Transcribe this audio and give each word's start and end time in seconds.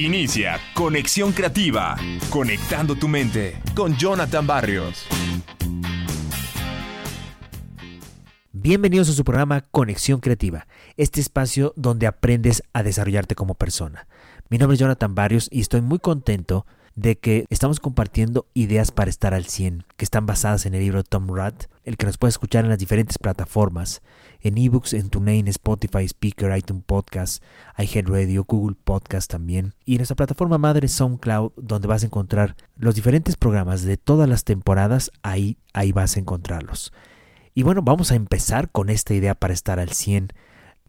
Inicia 0.00 0.58
Conexión 0.72 1.30
Creativa, 1.32 1.94
conectando 2.30 2.96
tu 2.96 3.06
mente 3.06 3.60
con 3.76 3.94
Jonathan 3.98 4.46
Barrios. 4.46 5.04
Bienvenidos 8.50 9.10
a 9.10 9.12
su 9.12 9.24
programa 9.24 9.60
Conexión 9.60 10.20
Creativa, 10.20 10.66
este 10.96 11.20
espacio 11.20 11.74
donde 11.76 12.06
aprendes 12.06 12.62
a 12.72 12.82
desarrollarte 12.82 13.34
como 13.34 13.56
persona. 13.56 14.08
Mi 14.48 14.56
nombre 14.56 14.76
es 14.76 14.80
Jonathan 14.80 15.14
Barrios 15.14 15.50
y 15.52 15.60
estoy 15.60 15.82
muy 15.82 15.98
contento 15.98 16.64
de 16.94 17.16
que 17.18 17.46
estamos 17.50 17.80
compartiendo 17.80 18.46
ideas 18.54 18.90
para 18.90 19.10
estar 19.10 19.34
al 19.34 19.46
100, 19.46 19.84
que 19.96 20.04
están 20.04 20.26
basadas 20.26 20.66
en 20.66 20.74
el 20.74 20.80
libro 20.80 21.04
Tom 21.04 21.28
Rath, 21.34 21.66
el 21.84 21.96
que 21.96 22.06
nos 22.06 22.18
puede 22.18 22.30
escuchar 22.30 22.64
en 22.64 22.70
las 22.70 22.78
diferentes 22.78 23.18
plataformas, 23.18 24.02
en 24.40 24.58
ebooks, 24.58 24.92
en 24.92 25.08
TuneIn, 25.10 25.48
Spotify, 25.48 26.04
Speaker, 26.04 26.56
iTunes 26.56 26.84
Podcast, 26.84 27.42
iHeartRadio, 27.78 28.44
Google 28.44 28.76
Podcast 28.82 29.30
también, 29.30 29.74
y 29.84 29.92
en 29.92 29.98
nuestra 29.98 30.16
plataforma 30.16 30.58
madre 30.58 30.88
SoundCloud, 30.88 31.52
donde 31.56 31.88
vas 31.88 32.02
a 32.02 32.06
encontrar 32.06 32.56
los 32.76 32.94
diferentes 32.94 33.36
programas 33.36 33.82
de 33.82 33.96
todas 33.96 34.28
las 34.28 34.44
temporadas, 34.44 35.10
ahí, 35.22 35.58
ahí 35.72 35.92
vas 35.92 36.16
a 36.16 36.20
encontrarlos. 36.20 36.92
Y 37.54 37.62
bueno, 37.62 37.82
vamos 37.82 38.12
a 38.12 38.14
empezar 38.14 38.70
con 38.70 38.90
esta 38.90 39.14
idea 39.14 39.34
para 39.34 39.54
estar 39.54 39.80
al 39.80 39.90
100 39.90 40.32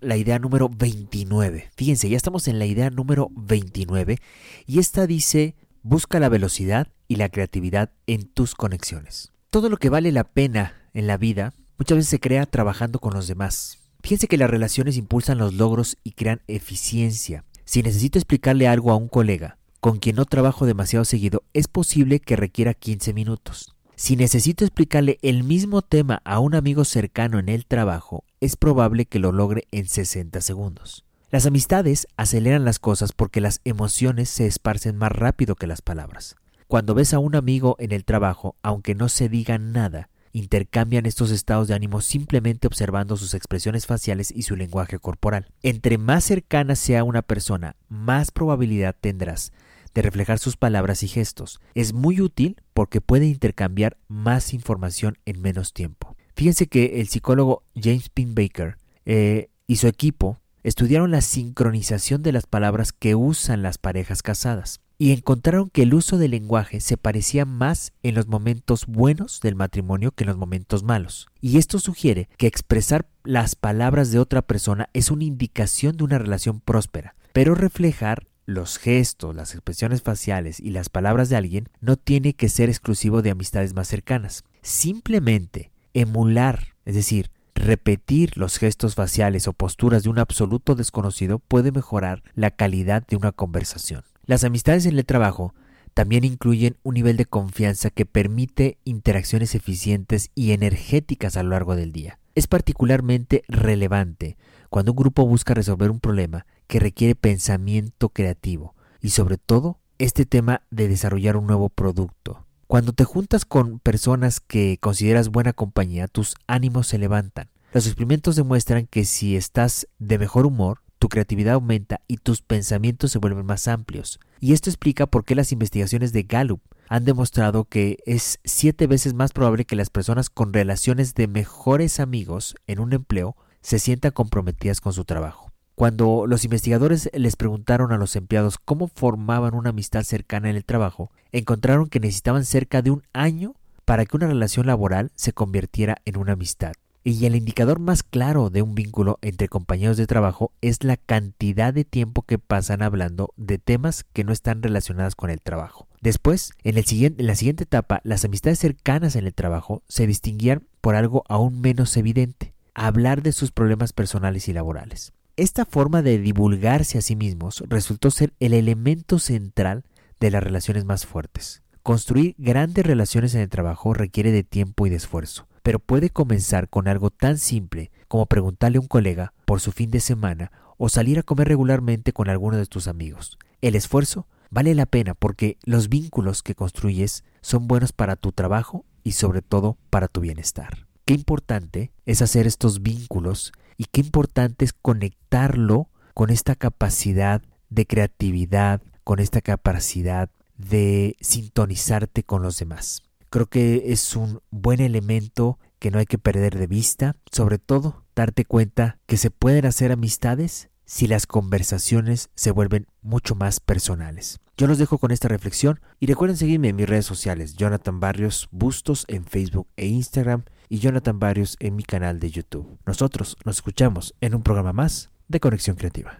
la 0.02 0.18
idea 0.18 0.40
número 0.40 0.68
29. 0.68 1.70
Fíjense, 1.76 2.10
ya 2.10 2.18
estamos 2.18 2.48
en 2.48 2.60
la 2.60 2.66
idea 2.66 2.90
número 2.90 3.30
29 3.36 4.18
y 4.66 4.80
esta 4.80 5.08
dice 5.08 5.56
Busca 5.84 6.20
la 6.20 6.30
velocidad 6.30 6.90
y 7.08 7.16
la 7.16 7.30
creatividad 7.30 7.90
en 8.06 8.28
tus 8.28 8.54
conexiones. 8.54 9.32
Todo 9.50 9.68
lo 9.68 9.78
que 9.78 9.90
vale 9.90 10.12
la 10.12 10.24
pena 10.24 10.76
en 10.94 11.08
la 11.08 11.18
vida 11.18 11.56
muchas 11.80 11.98
veces 11.98 12.10
se 12.10 12.20
crea 12.20 12.46
trabajando 12.46 13.00
con 13.00 13.16
los 13.16 13.26
demás. 13.26 13.80
Fíjense 14.04 14.28
que 14.28 14.38
las 14.38 14.50
relaciones 14.50 14.96
impulsan 14.96 15.40
los 15.40 15.56
logros 15.56 15.98
y 16.04 16.12
crean 16.12 16.44
eficiencia. 16.48 17.46
Si 17.66 17.82
necesito 17.82 18.20
explicarle 18.20 18.68
algo 18.68 18.92
a 18.92 18.96
un 18.96 19.08
colega 19.08 19.58
con 19.80 19.98
quien 19.98 20.18
no 20.18 20.26
trabajo 20.26 20.68
demasiado 20.68 21.04
seguido, 21.04 21.42
es 21.54 21.68
posible 21.68 22.20
que 22.20 22.36
requiera 22.36 22.76
15 22.76 23.14
minutos. 23.16 23.76
Si 23.96 24.16
necesito 24.16 24.64
explicarle 24.64 25.18
el 25.24 25.44
mismo 25.44 25.82
tema 25.82 26.22
a 26.26 26.38
un 26.38 26.54
amigo 26.54 26.86
cercano 26.86 27.40
en 27.40 27.50
el 27.50 27.66
trabajo, 27.66 28.24
es 28.40 28.56
probable 28.56 29.08
que 29.08 29.18
lo 29.18 29.32
logre 29.32 29.68
en 29.72 29.88
60 29.88 30.42
segundos. 30.42 31.06
Las 31.32 31.46
amistades 31.46 32.08
aceleran 32.18 32.66
las 32.66 32.78
cosas 32.78 33.14
porque 33.14 33.40
las 33.40 33.62
emociones 33.64 34.30
se 34.30 34.48
esparcen 34.48 34.98
más 34.98 35.14
rápido 35.14 35.56
que 35.56 35.66
las 35.66 35.82
palabras. 35.82 36.36
Cuando 36.68 36.94
ves 36.94 37.14
a 37.14 37.20
un 37.20 37.38
amigo 37.38 37.78
en 37.80 37.94
el 37.94 38.04
trabajo, 38.04 38.58
aunque 38.62 38.96
no 38.96 39.08
se 39.08 39.30
diga 39.30 39.58
nada, 39.58 40.10
intercambian 40.34 41.06
estos 41.06 41.32
estados 41.32 41.70
de 41.70 41.74
ánimo 41.74 42.02
simplemente 42.02 42.68
observando 42.68 43.16
sus 43.16 43.34
expresiones 43.34 43.86
faciales 43.86 44.30
y 44.30 44.42
su 44.42 44.58
lenguaje 44.58 45.00
corporal. 45.00 45.48
Entre 45.64 45.98
más 45.98 46.26
cercana 46.26 46.76
sea 46.76 47.06
una 47.06 47.22
persona, 47.22 47.78
más 47.88 48.32
probabilidad 48.32 48.94
tendrás 49.00 49.54
de 49.94 50.02
reflejar 50.02 50.38
sus 50.38 50.58
palabras 50.58 51.02
y 51.02 51.08
gestos. 51.08 51.62
Es 51.76 51.94
muy 51.94 52.20
útil 52.20 52.58
porque 52.74 53.00
puede 53.00 53.28
intercambiar 53.28 53.96
más 54.10 54.54
información 54.54 55.18
en 55.24 55.42
menos 55.42 55.72
tiempo. 55.72 56.18
Fíjense 56.36 56.68
que 56.68 57.00
el 57.00 57.08
psicólogo 57.08 57.64
James 57.82 58.10
Pin 58.10 58.36
Baker 58.36 58.76
eh, 59.06 59.50
y 59.66 59.78
su 59.78 59.88
equipo 59.88 60.42
estudiaron 60.64 61.12
la 61.12 61.22
sincronización 61.22 62.24
de 62.24 62.32
las 62.32 62.46
palabras 62.46 62.94
que 62.94 63.16
usan 63.16 63.62
las 63.62 63.78
parejas 63.78 64.22
casadas 64.22 64.82
y 65.02 65.14
encontraron 65.14 65.72
que 65.72 65.82
el 65.82 65.96
uso 65.96 66.20
del 66.20 66.30
lenguaje 66.30 66.80
se 66.80 66.96
parecía 66.96 67.44
más 67.44 67.92
en 68.04 68.14
los 68.14 68.28
momentos 68.28 68.86
buenos 68.86 69.40
del 69.42 69.56
matrimonio 69.56 70.12
que 70.12 70.26
en 70.26 70.28
los 70.28 70.38
momentos 70.38 70.84
malos. 70.84 71.28
Y 71.42 71.58
esto 71.58 71.80
sugiere 71.80 72.30
que 72.38 72.46
expresar 72.46 73.08
las 73.24 73.56
palabras 73.56 74.12
de 74.12 74.20
otra 74.20 74.44
persona 74.44 74.90
es 74.94 75.10
una 75.10 75.24
indicación 75.24 75.98
de 75.98 76.04
una 76.04 76.20
relación 76.20 76.60
próspera, 76.60 77.16
pero 77.34 77.56
reflejar 77.56 78.28
los 78.46 78.78
gestos, 78.78 79.36
las 79.36 79.56
expresiones 79.56 80.04
faciales 80.04 80.60
y 80.60 80.70
las 80.70 80.90
palabras 80.90 81.30
de 81.30 81.38
alguien 81.38 81.70
no 81.80 81.96
tiene 81.98 82.34
que 82.34 82.50
ser 82.50 82.70
exclusivo 82.70 83.24
de 83.24 83.32
amistades 83.32 83.74
más 83.74 83.88
cercanas. 83.88 84.44
Simplemente 84.62 85.72
emular, 85.96 86.76
es 86.86 86.94
decir, 86.94 87.32
Repetir 87.64 88.40
los 88.40 88.58
gestos 88.58 88.96
faciales 88.96 89.48
o 89.48 89.54
posturas 89.54 90.02
de 90.02 90.10
un 90.10 90.18
absoluto 90.18 90.74
desconocido 90.74 91.38
puede 91.38 91.72
mejorar 91.72 92.24
la 92.34 92.50
calidad 92.50 93.06
de 93.06 93.18
una 93.18 93.32
conversación. 93.32 94.04
Las 94.26 94.44
amistades 94.44 94.88
en 94.88 94.98
el 94.98 95.06
trabajo 95.06 95.54
también 95.94 96.24
incluyen 96.24 96.78
un 96.82 96.96
nivel 96.96 97.18
de 97.18 97.26
confianza 97.26 97.92
que 97.92 98.08
permite 98.08 98.80
interacciones 98.84 99.54
eficientes 99.54 100.32
y 100.34 100.54
energéticas 100.54 101.38
a 101.38 101.44
lo 101.44 101.52
largo 101.52 101.76
del 101.76 101.92
día. 101.92 102.18
Es 102.34 102.48
particularmente 102.48 103.44
relevante 103.48 104.38
cuando 104.72 104.94
un 104.94 104.98
grupo 104.98 105.28
busca 105.28 105.54
resolver 105.54 105.92
un 105.92 106.00
problema 106.00 106.48
que 106.66 106.80
requiere 106.80 107.14
pensamiento 107.14 108.10
creativo 108.10 108.74
y 109.02 109.10
sobre 109.10 109.38
todo 109.38 109.78
este 110.00 110.26
tema 110.26 110.64
de 110.72 110.88
desarrollar 110.88 111.38
un 111.38 111.46
nuevo 111.46 111.70
producto. 111.70 112.48
Cuando 112.66 112.94
te 112.94 113.04
juntas 113.04 113.46
con 113.46 113.80
personas 113.80 114.40
que 114.40 114.78
consideras 114.80 115.30
buena 115.30 115.52
compañía, 115.52 116.08
tus 116.08 116.36
ánimos 116.48 116.88
se 116.88 116.98
levantan. 116.98 117.51
Los 117.74 117.86
experimentos 117.86 118.36
demuestran 118.36 118.86
que 118.86 119.06
si 119.06 119.38
estás 119.38 119.88
de 119.98 120.18
mejor 120.18 120.46
humor, 120.46 120.82
tu 121.00 121.08
creatividad 121.08 121.54
aumenta 121.54 122.02
y 122.06 122.18
tus 122.18 122.42
pensamientos 122.42 123.14
se 123.14 123.18
vuelven 123.18 123.46
más 123.46 123.70
amplios. 123.70 124.20
Y 124.42 124.52
esto 124.52 124.70
explica 124.70 125.08
por 125.08 125.24
qué 125.24 125.36
las 125.36 125.54
investigaciones 125.54 126.12
de 126.12 126.24
Gallup 126.24 126.60
han 126.90 127.06
demostrado 127.06 127.64
que 127.64 128.00
es 128.06 128.40
siete 128.44 128.88
veces 128.88 129.14
más 129.14 129.32
probable 129.32 129.64
que 129.64 129.78
las 129.78 129.90
personas 129.90 130.30
con 130.30 130.52
relaciones 130.52 131.16
de 131.16 131.30
mejores 131.30 132.02
amigos 132.02 132.56
en 132.68 132.82
un 132.82 132.92
empleo 132.92 133.38
se 133.62 133.80
sientan 133.80 134.12
comprometidas 134.12 134.82
con 134.82 134.92
su 134.92 135.06
trabajo. 135.06 135.54
Cuando 135.76 136.26
los 136.28 136.44
investigadores 136.44 137.10
les 137.14 137.38
preguntaron 137.38 137.94
a 137.94 137.98
los 137.98 138.18
empleados 138.18 138.58
cómo 138.58 138.90
formaban 138.90 139.56
una 139.56 139.70
amistad 139.70 140.04
cercana 140.04 140.50
en 140.50 140.58
el 140.58 140.66
trabajo, 140.66 141.10
encontraron 141.32 141.88
que 141.88 142.02
necesitaban 142.02 142.44
cerca 142.44 142.82
de 142.82 142.92
un 142.92 143.04
año 143.14 143.56
para 143.86 144.06
que 144.06 144.18
una 144.18 144.28
relación 144.28 144.68
laboral 144.68 145.12
se 145.16 145.32
convirtiera 145.32 145.96
en 146.04 146.18
una 146.18 146.34
amistad. 146.34 146.74
Y 147.04 147.26
el 147.26 147.36
indicador 147.36 147.80
más 147.80 148.04
claro 148.04 148.52
de 148.52 148.62
un 148.62 148.76
vínculo 148.76 149.18
entre 149.24 149.50
compañeros 149.50 149.98
de 149.98 150.06
trabajo 150.06 150.52
es 150.62 150.84
la 150.84 150.98
cantidad 150.98 151.74
de 151.74 151.84
tiempo 151.84 152.22
que 152.22 152.38
pasan 152.38 152.84
hablando 152.84 153.34
de 153.38 153.58
temas 153.58 154.06
que 154.14 154.24
no 154.24 154.32
están 154.32 154.62
relacionados 154.62 155.16
con 155.16 155.32
el 155.32 155.42
trabajo. 155.42 155.88
Después, 156.02 156.54
en, 156.64 156.76
la 156.76 157.36
siguiente 157.36 157.64
etapa, 157.64 158.02
las 158.04 158.24
amistades 158.24 158.60
cercanas 158.60 159.16
en 159.16 159.26
el 159.26 159.34
trabajo 159.34 159.82
se 159.88 160.06
distinguían 160.06 160.68
por 160.80 160.96
algo 160.96 161.24
aún 161.28 161.60
menos 161.60 161.98
evidente, 161.98 162.54
hablar 162.76 163.24
de 163.24 163.32
sus 163.32 163.52
problemas 163.52 163.94
personales 163.94 164.48
y 164.48 164.54
laborales. 164.54 165.14
Esta 165.38 165.66
forma 165.66 166.04
de 166.04 166.20
divulgarse 166.20 167.00
a 167.00 167.02
sí 167.02 167.16
mismos 167.16 167.64
resultó 167.68 168.12
ser 168.12 168.34
el 168.40 168.54
elemento 168.54 169.18
central 169.18 169.86
de 170.20 170.30
las 170.30 170.44
relaciones 170.44 170.86
más 170.86 171.08
fuertes. 171.08 171.64
Construir 171.82 172.36
grandes 172.38 172.86
relaciones 172.86 173.34
en 173.34 173.42
el 173.42 173.50
trabajo 173.50 173.96
requiere 173.96 174.32
de 174.32 174.44
tiempo 174.44 174.86
y 174.86 174.92
de 174.92 174.98
esfuerzo, 174.98 175.48
pero 175.64 175.80
puede 175.80 176.10
comenzar 176.10 176.70
con 176.70 176.88
algo 176.88 177.10
tan 177.10 177.38
simple 177.38 177.92
como 178.08 178.26
preguntarle 178.26 178.78
a 178.78 178.82
un 178.82 178.88
colega 178.88 179.34
por 179.46 179.62
su 179.62 179.72
fin 179.72 179.92
de 179.92 180.00
semana 180.00 180.52
o 180.78 180.90
salir 180.90 181.20
a 181.20 181.24
comer 181.24 181.48
regularmente 181.48 182.14
con 182.14 182.30
alguno 182.30 182.58
de 182.58 182.66
tus 182.66 182.88
amigos. 182.88 183.38
El 183.62 183.76
esfuerzo 183.76 184.28
vale 184.50 184.76
la 184.76 184.86
pena 184.86 185.14
porque 185.14 185.58
los 185.64 185.90
vínculos 185.90 186.44
que 186.44 186.56
construyes 186.56 187.24
son 187.42 187.68
buenos 187.68 187.94
para 187.94 188.16
tu 188.16 188.32
trabajo 188.32 188.86
y 189.04 189.14
sobre 189.14 189.42
todo 189.42 189.78
para 189.90 190.08
tu 190.08 190.22
bienestar. 190.22 190.88
Qué 191.06 191.14
importante 191.14 191.92
es 192.06 192.22
hacer 192.22 192.48
estos 192.48 192.82
vínculos 192.82 193.54
y 193.78 193.86
qué 193.86 194.02
importante 194.02 194.66
es 194.66 194.74
conectarlo 194.74 195.90
con 196.14 196.30
esta 196.30 196.56
capacidad 196.56 197.42
de 197.70 197.88
creatividad, 197.88 198.82
con 199.04 199.20
esta 199.20 199.42
capacidad 199.42 200.30
de 200.58 201.16
sintonizarte 201.22 202.24
con 202.24 202.42
los 202.42 202.58
demás. 202.58 203.04
Creo 203.32 203.46
que 203.46 203.94
es 203.94 204.18
un 204.18 204.42
buen 204.50 204.82
elemento 204.82 205.58
que 205.80 205.90
no 205.90 206.00
hay 206.00 206.06
que 206.06 206.18
perder 206.18 206.60
de 206.60 206.68
vista, 206.68 207.16
sobre 207.32 207.60
todo 207.60 208.04
darte 208.14 208.44
cuenta 208.44 209.00
que 209.06 209.16
se 209.16 209.32
pueden 209.32 209.66
hacer 209.66 209.94
amistades 209.94 210.70
si 210.84 211.08
las 211.08 211.28
conversaciones 211.28 212.30
se 212.36 212.52
vuelven 212.52 212.88
mucho 213.02 213.34
más 213.36 213.62
personales. 213.62 214.42
Yo 214.58 214.68
los 214.68 214.80
dejo 214.80 214.98
con 214.98 215.12
esta 215.12 215.30
reflexión 215.30 215.80
y 215.98 216.08
recuerden 216.08 216.36
seguirme 216.36 216.68
en 216.68 216.76
mis 216.76 216.90
redes 216.90 217.06
sociales, 217.06 217.56
Jonathan 217.56 218.02
Barrios 218.02 218.50
Bustos 218.52 219.06
en 219.08 219.24
Facebook 219.24 219.70
e 219.78 219.88
Instagram 219.88 220.44
y 220.68 220.80
Jonathan 220.80 221.18
Barrios 221.18 221.56
en 221.62 221.78
mi 221.78 221.84
canal 221.84 222.20
de 222.20 222.32
YouTube. 222.32 222.80
Nosotros 222.86 223.38
nos 223.46 223.56
escuchamos 223.56 224.14
en 224.20 224.36
un 224.36 224.44
programa 224.44 224.74
más 224.74 225.10
de 225.30 225.40
Conexión 225.40 225.78
Creativa. 225.78 226.20